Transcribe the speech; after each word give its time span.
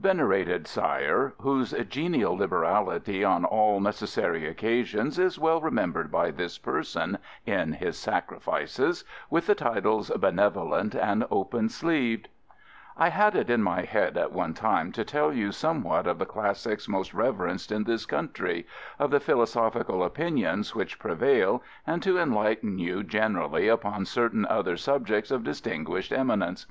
Venerated 0.00 0.66
Sire 0.66 1.34
(whose 1.42 1.72
genial 1.90 2.34
liberality 2.34 3.22
on 3.22 3.44
all 3.44 3.78
necessary 3.78 4.46
occasions 4.46 5.18
is 5.18 5.38
well 5.38 5.60
remembered 5.60 6.10
by 6.10 6.30
this 6.30 6.56
person 6.56 7.18
in 7.44 7.74
his 7.74 7.98
sacrifices, 7.98 9.04
with 9.28 9.46
the 9.46 9.54
titles 9.54 10.10
"Benevolent" 10.18 10.94
and 10.94 11.26
"Open 11.30 11.68
sleeved"), 11.68 12.30
I 12.96 13.10
had 13.10 13.36
it 13.36 13.50
in 13.50 13.62
my 13.62 13.82
head 13.82 14.16
at 14.16 14.32
one 14.32 14.54
time 14.54 14.92
to 14.92 15.04
tell 15.04 15.30
you 15.30 15.52
somewhat 15.52 16.06
of 16.06 16.18
the 16.18 16.24
Classics 16.24 16.88
most 16.88 17.12
reverenced 17.12 17.70
in 17.70 17.84
this 17.84 18.06
country, 18.06 18.66
of 18.98 19.10
the 19.10 19.20
philosophical 19.20 20.02
opinions 20.04 20.74
which 20.74 20.98
prevail, 20.98 21.62
and 21.86 22.02
to 22.02 22.18
enlighten 22.18 22.78
you 22.78 23.02
generally 23.02 23.68
upon 23.68 24.06
certain 24.06 24.46
other 24.46 24.78
subjects 24.78 25.30
of 25.30 25.44
distinguished 25.44 26.12
eminence. 26.14 26.64